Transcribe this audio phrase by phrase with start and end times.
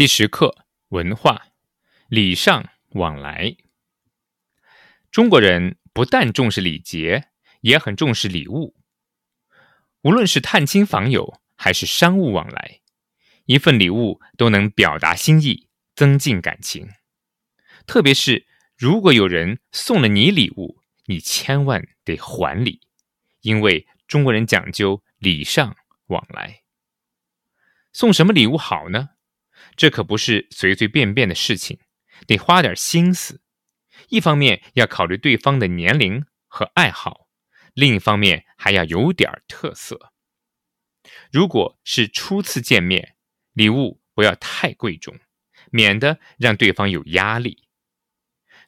[0.00, 1.48] 第十课文化
[2.08, 3.58] 礼尚往来。
[5.10, 7.28] 中国人不但重视礼节，
[7.60, 8.74] 也很重视礼物。
[10.00, 12.80] 无论是探亲访友，还是商务往来，
[13.44, 16.88] 一份礼物都能表达心意，增进感情。
[17.86, 18.46] 特别是
[18.78, 22.80] 如果有人送了你礼物，你千万得还礼，
[23.42, 25.76] 因为中国人讲究礼尚
[26.06, 26.62] 往来。
[27.92, 29.10] 送什么礼物好呢？
[29.76, 31.78] 这可不是随随便便的事情，
[32.26, 33.40] 得花点心思。
[34.08, 37.28] 一方面要考虑对方的年龄和爱好，
[37.74, 40.12] 另一方面还要有点特色。
[41.30, 43.16] 如果是初次见面，
[43.52, 45.18] 礼物不要太贵重，
[45.70, 47.68] 免得让对方有压力。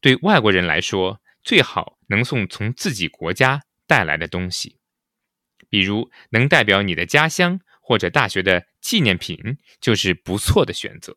[0.00, 4.78] 对外国人来说，最好能送从自己国家带来的东西，
[5.68, 7.60] 比如能代表你的家乡。
[7.88, 11.16] 或者大学的纪念品就是不错的选择，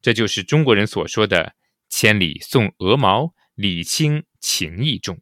[0.00, 1.56] 这就是中国人所说的
[1.90, 5.20] “千里送鹅毛，礼轻情意重”。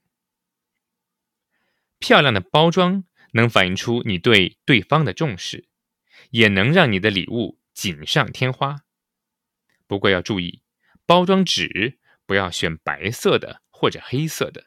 [1.98, 5.70] 漂亮的包装能反映出你对对方的重视，
[6.32, 8.82] 也能让你的礼物锦上添花。
[9.86, 10.60] 不过要注意，
[11.06, 14.66] 包装纸不要选白色的或者黑色的，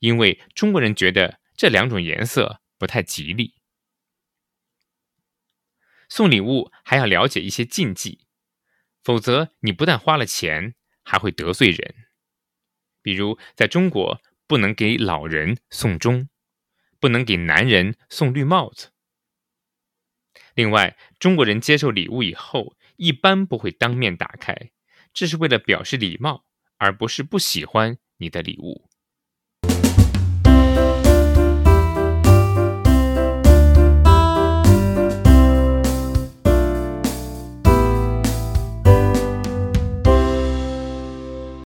[0.00, 3.54] 因为中国人觉得这两种颜色不太吉利。
[6.08, 8.26] 送礼物还要了解一些禁忌，
[9.02, 11.94] 否则你不但花了钱，还会得罪人。
[13.02, 16.28] 比如，在中国不能给老人送钟，
[16.98, 18.90] 不能给男人送绿帽子。
[20.54, 24.72] 另外，中国人接受礼物以后，一般不会当面打开，
[25.12, 26.46] 这是为了表示礼貌，
[26.78, 28.87] 而不是不喜欢你的礼物。